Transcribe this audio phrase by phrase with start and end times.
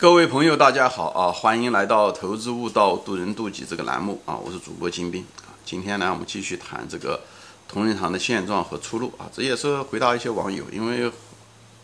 [0.00, 1.30] 各位朋友，大家好啊！
[1.30, 4.34] 欢迎来到《投资悟道，渡人渡己》这个栏目啊！
[4.34, 5.52] 我是主播金兵啊。
[5.62, 7.20] 今天呢，我们继续谈这个
[7.68, 9.28] 同仁堂的现状和出路啊。
[9.30, 11.12] 这也是回答一些网友，因为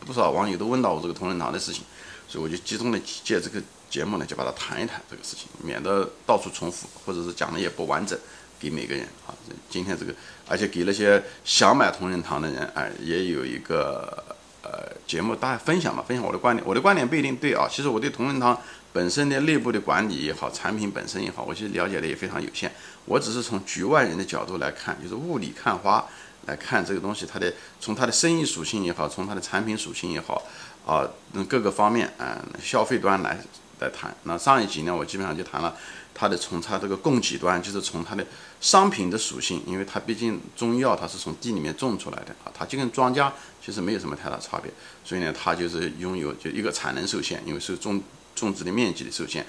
[0.01, 1.83] 不少网友都问到我这个同仁堂的事情，
[2.27, 3.61] 所以我就集中的借这个
[3.91, 8.19] 节目呢，就把它谈一谈这个事情，免得到处重复，或者是讲的也不完整
[8.59, 9.35] 给每个人啊。
[9.69, 10.15] 今天这个，
[10.49, 14.25] 而且给那些想买同仁堂的人，哎，也有一个。
[14.67, 17.69] 呃，节目大家分享嘛，分享我的观点，我的观点不一定对啊。
[17.71, 18.59] 其实我对同仁堂
[18.93, 22.73] 本身的内部的管理也好，产品本身也好，我其实了解的也非常有限。
[23.05, 26.05] 我只是从局外人的角度来看，就是雾里看花
[26.47, 30.43] 来看这个东西，它的从它的生意属性也好，从它的产品属性也好，
[30.85, 31.07] 啊，
[31.49, 33.39] 各个方面啊，消费端来
[33.81, 34.15] 来谈。
[34.25, 35.77] 那上一集呢，我基本上就谈了。
[36.19, 38.27] 它的从它这个供给端，就是从它的
[38.59, 43.31] 商品的属性，因为它毕竟中药它是从地里面种出来的啊，它就跟庄稼
[43.63, 44.73] 其实没有什么太大差别，
[45.05, 48.01] 所以呢，它就是拥有就一个产能受限，因为是种
[48.35, 49.45] 种植的面积的受限，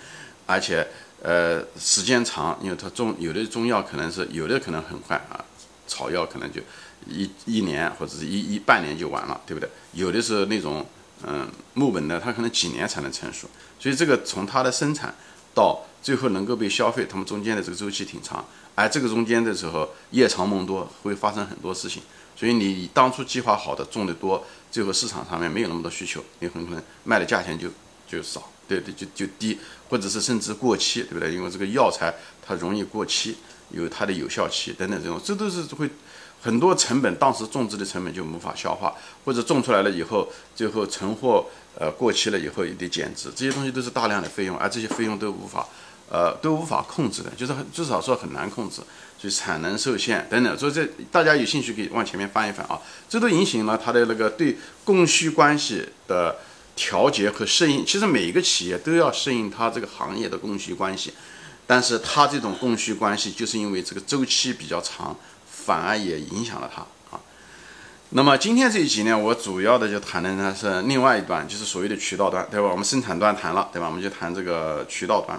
[0.45, 0.86] 而且
[1.23, 5.39] 呃时间长，因为它种有的中药可能是有的可能很快啊，
[5.88, 6.59] 草药可能就
[7.08, 9.69] 一一年或者是一一半年就完了，对不对？
[9.94, 10.86] 有的是那种
[11.25, 13.47] 嗯木本的，它可能几年才能成熟，
[13.79, 15.13] 所以这个从它的生产
[15.53, 22.03] 到最后能够被消费，他们中间的这个周期挺长，而这个中间的时候夜长梦多，会发生很多事情。
[22.35, 27.67] 所以你当初计划好的种的多，最后市场上面没有那么多需求，你很可能卖的价钱就
[28.07, 29.57] 就少，对对，就就低，
[29.89, 31.33] 或者是甚至过期，对不对？
[31.33, 32.13] 因为这个药材
[32.45, 33.38] 它容易过期，
[33.71, 35.89] 有它的有效期等等这种，这都是会
[36.41, 38.93] 很多成本，当时种植的成本就无法消化，
[39.25, 41.45] 或者种出来了以后，最后存货
[41.79, 45.67] 呃过期了以后也得减值，这些东西都是大量的费用，而这些费用都无法。
[46.09, 48.77] 呃，都无法控制的，就是至少说很难控制，
[49.19, 52.79] 所以产能受限等等，所以这大家有兴趣可以往前面翻一翻啊，
[53.09, 56.38] 这都影响了它的那个对供需关系的
[56.77, 57.85] 调节和适应。
[57.85, 61.11] 其实每一个企业都要适应它这个行业的供需关系，
[61.66, 65.13] 但是它这种供需关系就是因为这个周期比较长，
[65.67, 67.19] 反而也影响了它啊。
[68.11, 72.69] 那么今天这一集呢，我主要的就谈的呢是另外一端，就是所谓的渠道端，对吧？
[72.69, 73.88] 我们生产端谈了，对吧？
[73.88, 75.38] 我们就谈这个渠道端。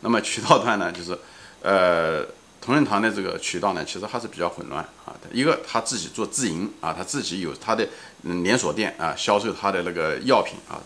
[0.00, 1.18] 那么渠道端呢，就是，
[1.60, 2.24] 呃，
[2.62, 5.12] 同仁堂的这个渠道呢，其实还是比较混乱啊。
[5.30, 7.86] 一个他自己做自营啊，他自己有他的
[8.22, 10.80] 连锁店啊，销售他的那个药品啊，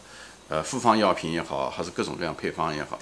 [0.49, 2.99] 呃，复方药品也好，还是各种各样配方也好。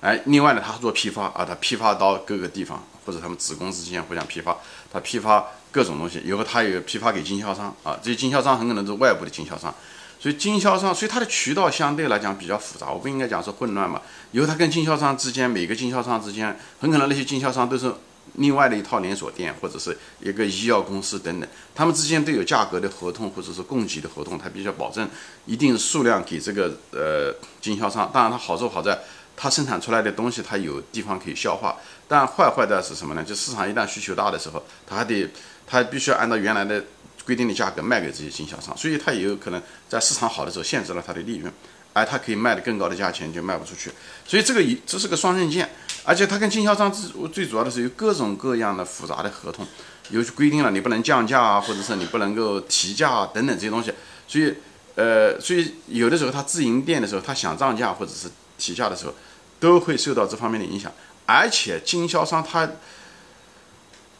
[0.00, 4.56] 哎，另外呢，他做批发啊，他批发到各个地方，或者他们子公司之间互相批发，
[4.92, 9.74] 他批发各种东西，以后他有批发给经销商啊，这些经销商很可能是外部的经销商。
[10.20, 14.00] 所以经销商，所以它的渠道相对来讲比较复杂，我不应该讲是混乱嘛。
[14.32, 17.92] 以后他跟经销商之间，每个经销商之间，很可能那些经销商都是
[18.36, 25.06] 另外的一套连锁店，或者是一个医药公司等等，他们之间都有价格的合同或者是供给的合同，他必须要保证
[25.44, 28.10] 一定数量给这个呃经销商。
[28.10, 28.98] 当然，它好处好在
[29.36, 31.76] 它生产出来的东西它有地方可以消化，
[32.08, 33.22] 但坏坏的是什么呢？
[33.22, 35.28] 就市场一旦需求大的时候，它还得
[35.66, 36.84] 它必须要按照原来的。
[37.26, 39.58] 规定的价格卖给这些经销商，所以它也有可能
[39.88, 41.50] 在市场好的时候限制了它的利润，
[41.94, 43.90] 而它可以卖的更高的价钱就卖不出去，
[44.26, 45.70] 所以这个一这是个双刃剑，
[46.04, 49.66] 而且它跟经销商最最主要的是有各种各样的复杂的合同，
[50.10, 53.90] 有规定了你不能降价啊，或者是你不能够提价啊等等这些东西，
[54.28, 54.54] 所以
[54.94, 58.28] 呃，所以有的时候他自营店的时候，他想涨价或者是
[58.58, 59.14] 提价的时候，
[59.58, 60.92] 都会受到这方面的影响，
[61.26, 62.70] 而且经销商他。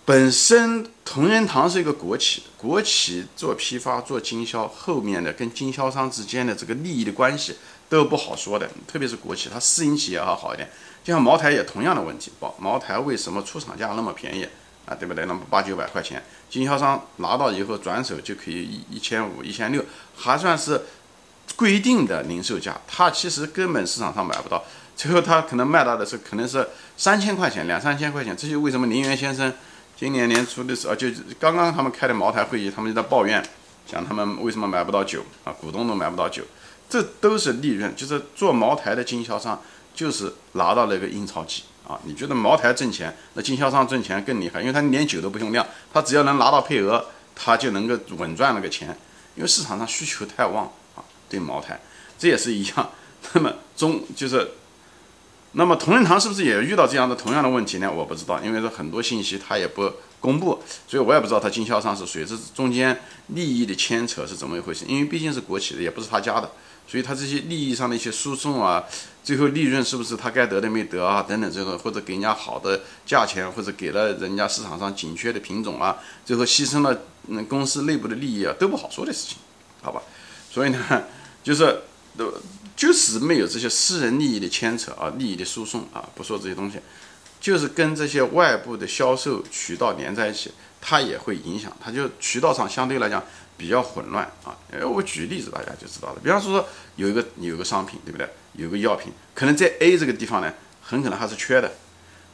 [0.07, 7.57] 本身同仁堂是一个国企，国企做批发、做经销，后面的跟经销商之间的这个利益的关系
[7.89, 8.69] 都不好说的。
[8.87, 10.69] 特别是国企，它私营企业还好一点。
[11.03, 14.47] 就像茅台也同样的问题，茅茅台为什么出厂价那么便宜
[14.85, 14.95] 啊？
[14.95, 15.25] 对不对？
[15.25, 19.83] 那么八九百块钱，经销商拿到以后转手就可以一一千五、一千六，
[20.15, 20.83] 还算是
[21.57, 22.81] 规定的零售价。
[22.87, 24.63] 它其实根本市场上买不到，
[24.97, 28.37] 最后它可能卖到的是可能是三千块钱、两三千块钱。
[28.37, 29.53] 这就为什么林园先生。
[29.97, 31.07] 今年年初的时候，就
[31.39, 33.41] 刚刚他们开的茅台会议，他们就在抱怨，
[33.87, 36.43] 讲他们为什么买不到酒啊，股东都买不到酒，
[36.91, 39.63] 这都是利润，就是做茅台的经销商
[39.95, 41.97] 就是拿到了一个印钞机啊。
[42.03, 48.99] 你觉得茅台挣钱，那经销商挣钱更厉害，因为他连酒都不用酿，他只要能拿到配额，他就能够稳赚那个钱，
[49.37, 50.71] 因为市场上需求太旺。
[51.29, 51.81] 对茅台，
[52.19, 52.91] 这也是一样。
[53.33, 54.53] 那么中就是。
[55.57, 57.89] 那么同仁堂是不是也遇到这样的同样的问题呢？
[57.89, 59.89] 我不知道，因为说很多信息他也不
[60.19, 64.85] 公布，所以我也不知道他经销商是谁，这中间利益的牵扯是怎么一回事？
[64.89, 66.51] 因为毕竟是国企的，也不是他家的，
[66.89, 68.83] 所以他这些利益上的一些输送啊，
[69.23, 71.23] 最后利润是不是他该得的没得啊？
[71.23, 79.39] 等等这种，或者给人家好的价钱，或者给了人家市场上紧缺的品种啊，最后牺牲了嗯公司内部的利益啊，都不好说的事情，
[79.83, 80.03] 好吧？
[80.55, 81.03] 所以呢，
[81.43, 81.83] 就是
[82.17, 82.33] 都。
[82.77, 86.81] 就是没有这些私人利益的牵扯啊，利益的输送啊，不说这些东西，
[87.41, 93.23] 就是跟这些外部的销售渠道连在一起，它也会影响，它就渠道上相对来讲
[93.57, 94.59] 比较混乱啊。
[94.73, 96.67] 哎，我举例子大家就知道了，比方说
[96.97, 98.29] 有一个有个商品，对不对？
[98.55, 100.53] 有个药品，可能在 A 这个地方呢，
[100.83, 101.71] 很可能还是缺的。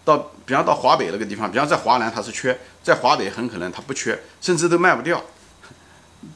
[0.06, 5.23] 到比方到华北那个地方，比方在华南它是缺，在华北很可能它不缺，甚至都卖不掉。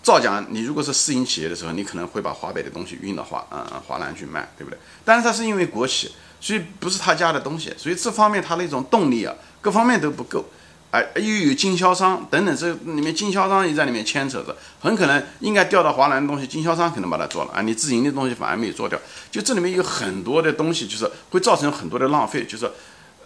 [0.03, 4.79] 照讲，你如果是私营企业的时候，你可能会把华北的东西运到华嗯华南去卖，对不对？
[5.05, 6.11] 但是它是因为国企，
[6.41, 10.45] 所以不是他家的东西，所以这方面它那种动力啊，各方面都不够。
[10.91, 18.99] 哎，又有经销商等等，这里面经销商也在里面牵扯着，很可能应该调到华南的东西，经销商可能把它做了啊，你自营的东西反而没有做掉，
[19.31, 22.71] 就这里面有很多的东西，就是会造成很多的浪费，就是。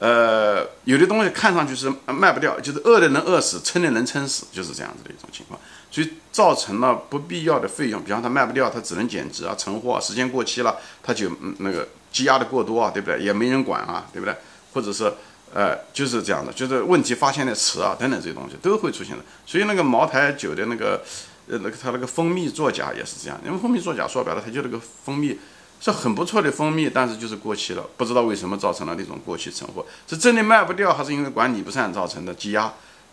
[0.00, 5.58] 呃，有的东西看上去是卖不掉，就是饿的能饿死，撑的能撑死，就是这样子的一种情况，
[5.90, 8.02] 所以造成了不必要的费用。
[8.02, 13.20] 比方它卖不掉，它只能减值啊，存货时间过期了，它就那个积压的过多啊，对不对？
[13.20, 14.34] 也没人管啊，对不对？
[14.72, 15.12] 或者是
[15.54, 19.24] 呃，就是这样的，就是问题发现的迟啊，等等这些东西都会出现的。
[19.46, 21.02] 所以那个茅台酒的那个
[21.48, 25.38] 呃，那个它那个蜂蜜作假也是这样，因为蜂蜜作假说白了，它就那个蜂蜜。
[25.80, 32.72] 是很不错的蜂蜜，但是就是过期了，不知道为什么造成了那种过期存货，是真的卖不掉，还是因为管理不善造成的积压？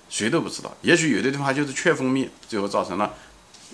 [0.10, 0.75] 谁都不知道。
[0.81, 3.13] 也许有的地方就是缺蜂蜜，最后造成了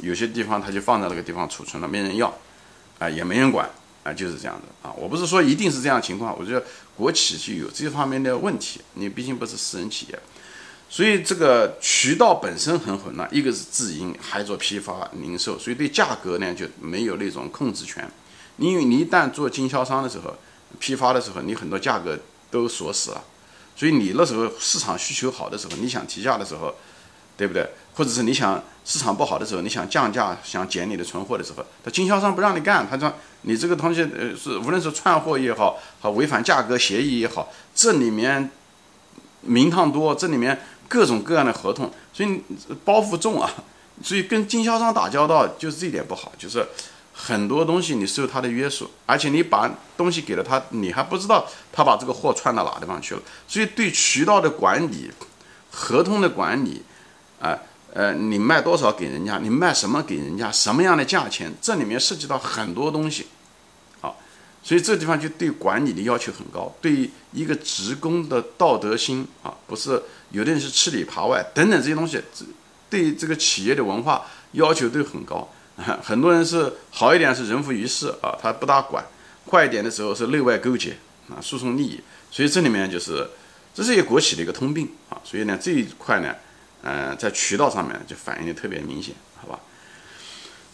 [0.01, 2.33] 有些地方它就放在那个地方储存了，没人要，
[3.00, 3.69] 啊，也没人管，
[4.04, 4.94] 啊，就是这样的啊。
[4.98, 6.63] 我不是说一定是这样情况，我觉得
[6.95, 10.19] 国企就有这方面的问题，你毕竟不是私人企业，
[10.89, 18.10] 所以这个渠道本身很混乱，一个是自营，还做批发零售，所以对价格呢就没有那种控制权。
[18.57, 20.36] 因为你一旦做经销商的时候，
[20.80, 22.19] 批发的时候，你很多价格
[22.51, 23.24] 都锁死了，
[23.75, 26.75] 所以你那时候市场需求好的时候，你想提价的时候，
[27.35, 27.68] 对不对？
[27.94, 38.51] 或者是你想市场不好的时候，你想降价、想减你的存货的时候，他经销商不让你干，他说你这个东西呃是无论是串货也好，和违反价格协议也好，这里面
[39.41, 42.41] 名堂多，这里面各种各样的合同，所以
[42.85, 43.51] 包袱重啊，
[44.03, 46.65] 所以跟经销商打交道就是这一点不好，就是。
[47.13, 53.22] 很多东西你受他的约束，而且你把东西给了他，你还不知道他把这个货串到哪地方去了。
[53.48, 55.12] 所以对渠道的管理、
[55.69, 56.81] 合同的管理，
[57.40, 57.58] 啊
[57.94, 63.28] 呃，你卖多少给人家，你卖什么给人家，什么样的价钱，这里面涉及到很多东西，
[64.00, 64.18] 好，
[64.63, 72.22] 所以这地方就对管理的要求很高，对一个职工的道德心啊，不是有的人是吃里扒外等等这些东西，
[72.90, 75.48] 对这个企业的文化要求都很高。
[76.03, 79.03] 很多人是好一点是人浮于事啊，他不大管；
[79.50, 80.97] 坏一点的时候是内外勾结
[81.29, 82.00] 啊，输送利益。
[82.29, 83.27] 所以这里面就是
[83.73, 85.19] 这是一个国企的一个通病啊。
[85.23, 86.35] 所以呢这一块呢，
[86.83, 89.59] 嗯，在渠道上面就反映的特别明显，好吧？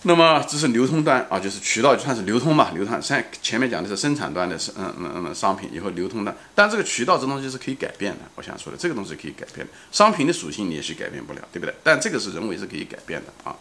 [0.03, 3.01] 那么这是流通端啊，就是渠道就算是流通嘛，流通。
[3.01, 8.19] 像前面讲的是生产端的是嗯嗯嗯商品，以后流通端，但这个渠道这东西是可以改变的。
[8.35, 11.73] 我想说的这个东西可以改变，商品的属性你也许改变不了，对不对？
[11.83, 13.55] 但这个是人为是可以改变的啊。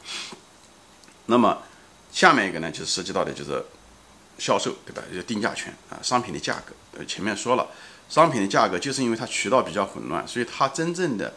[1.26, 1.62] 那么，
[2.12, 3.64] 下面一个呢，就是涉及到的就是
[4.38, 5.02] 销售，对吧？
[5.10, 6.72] 就是定价权啊，商品的价格。
[6.98, 7.66] 呃，前面说了，
[8.08, 11.34] 商品的价格就是因为它渠道比较混乱，所以它真正的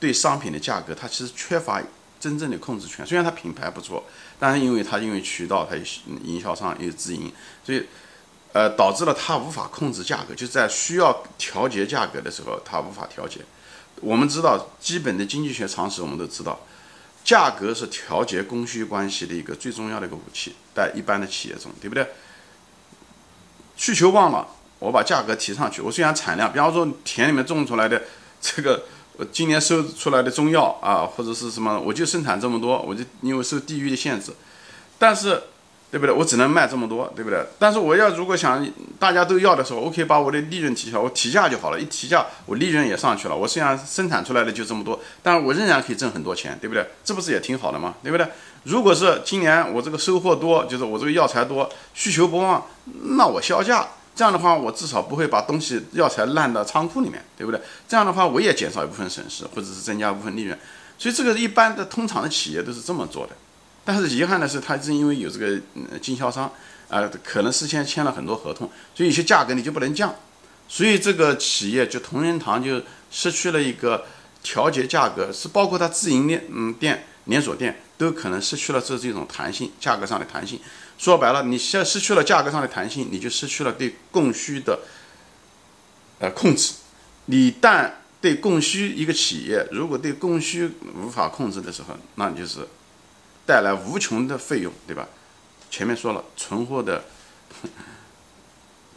[0.00, 1.82] 对商品的价格，它其实缺乏
[2.18, 3.06] 真正的控制权。
[3.06, 4.04] 虽然它品牌不错，
[4.38, 5.82] 但是因为它因为渠道，它有
[6.24, 7.32] 营销商有自营，
[7.64, 7.86] 所以
[8.52, 10.34] 呃，导致了它无法控制价格。
[10.34, 13.40] 就在需要调节价格的时候，它无法调节。
[14.00, 16.58] 我们知道基本的经济学常识，我们都知道。
[17.26, 22.06] 价格是调节供需关系的一个最重要的一个武器，在一般的企业中，对不对？
[23.76, 24.46] 需求旺了，
[24.78, 25.82] 我把价格提上去。
[25.82, 28.00] 我虽然产量，比方说田里面种出来的
[28.40, 28.84] 这个，
[29.16, 34.32] 我 今年收出来的中药啊，或者是什么，我就生产这么多，我就因为受地域的限制，
[34.96, 35.42] 但是。
[35.90, 36.14] 对不对？
[36.14, 37.44] 我只能卖这么多，对不对？
[37.58, 38.66] 但是我要如果想
[38.98, 41.80] 大家都要的时候，我可以把我的利润提高，我提价就好了。
[41.80, 43.36] 一提价，我利润也上去了。
[43.36, 46.86] 我虽然生产出来的就这么多，但是我仍然可以挣很多钱，对不对？
[47.04, 47.94] 这不是也挺好的吗？
[48.02, 48.26] 对不对？
[48.64, 52.66] 如果是今年我这个收获多，就是我这个药材多，需求不旺，
[53.16, 57.60] 那我销价，这样的话我至少不会把东西药材烂到仓库里面，对不对？
[57.86, 60.58] 这样的话我也减少一部分损失，或者是增加一部分利润。
[60.98, 63.32] 所以这个一般的通常的企业都是这么做的。
[63.86, 65.60] 但是遗憾的是，它是因为有这个
[66.02, 66.50] 经销商，
[66.88, 70.12] 啊，可能事先签了很多合同，所以有些价格你就不能降，
[70.68, 74.04] 所以这个企业就同仁堂就失去了一个
[74.42, 80.58] 调节价格，是包括它自营店，嗯，店连锁店都可能失去了这这种弹性，价格上的弹性。
[80.98, 84.80] 说白了，你现失去了价格上的弹性，你就失去了对供需的
[86.18, 86.74] 呃控制。
[87.26, 92.66] 你但对供需一个企业，如果对供需无法控制的时候，那就是。
[93.46, 95.08] 带来无穷的费用，对吧？
[95.70, 97.04] 前面说了，存货的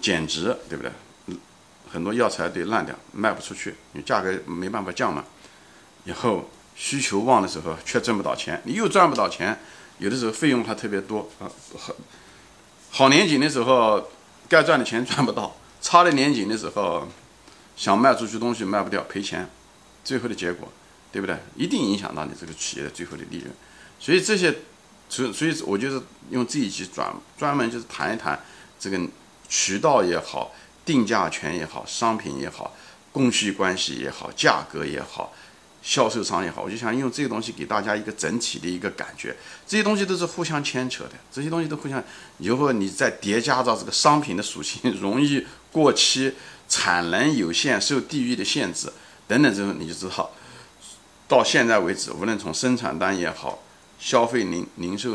[0.01, 0.91] 减值，对不对？
[1.91, 5.23] 很多药材得烂掉，卖不出去，你价格没办法降嘛。
[6.05, 9.59] 以后需求旺的时候却挣不到钱，你又赚不到钱，
[9.97, 11.49] 有的时候费用还特别多啊。
[11.77, 11.95] 好，
[12.91, 14.09] 好年景的时候
[14.47, 17.07] 该赚的钱赚不到，差的年景的时候
[17.75, 19.49] 想卖出去东西卖不掉，赔钱，
[20.03, 20.71] 最后的结果，
[21.11, 21.37] 对不对？
[21.55, 23.51] 一定影响到你这个企业的最后的利润。
[23.99, 24.55] 所以这些，
[25.09, 28.39] 所所以我就是用这一集专专门就是谈一谈
[28.79, 28.99] 这个
[29.47, 30.53] 渠道也好。
[30.85, 32.75] 定价权也好，商品也好，
[33.11, 35.31] 供需关系也好，价格也好，
[35.83, 39.35] 销售商也好，我就想用这些东西给大家一个整体的一个感觉。
[39.67, 42.03] 这些东西都是互相牵扯的，这些东西都互相。
[42.39, 46.33] 以后你再叠加到这个商品的属性，容易过期、
[46.67, 48.91] 产能有限、受地域的限制
[49.27, 50.31] 等等之后，你就知道，
[51.27, 53.61] 到现在为止，无论从生产端也好，
[53.99, 55.11] 消费零零售，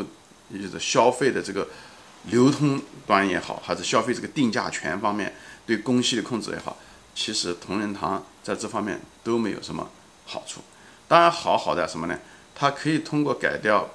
[0.49, 1.67] 也就是消费的这个
[2.25, 5.35] 流通端也好，还是消费这个定价权方面。
[5.65, 6.77] 对供需的控制也好，
[7.15, 9.89] 其实同仁堂在这方面都没有什么
[10.27, 10.61] 好处。
[11.07, 12.19] 当然，好好在什么呢？
[12.53, 13.89] 它可以通过改掉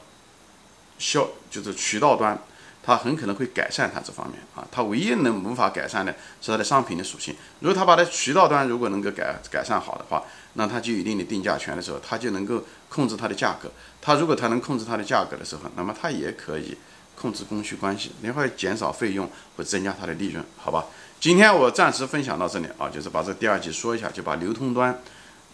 [0.98, 2.36] 销，就是渠道端，
[2.82, 4.66] 它很可能会改善它这方面啊。
[4.70, 7.34] 它唯一能无法改善的是它的商品的属性。
[7.60, 10.22] 如果它把它渠道端如果能够改改善好的话，
[10.54, 13.70] 那它就有一定的定价权的时候，它就能够控制它的价格。
[14.00, 16.76] 它如果它能控制它的价格的时候，那么它也可以
[17.14, 20.86] 控制供需关系，你会减少费用或增加它的利润，好吧？
[21.20, 24.98] 今天我暂时分享到这里啊，就是把这第二集说一下，就把流通端，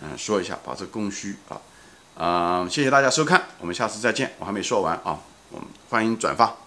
[0.00, 1.60] 嗯，说一下，把这供需啊，
[2.14, 4.32] 嗯，谢谢大家收看，我们下次再见。
[4.38, 5.18] 我还没说完啊，
[5.50, 6.65] 我们欢迎转发。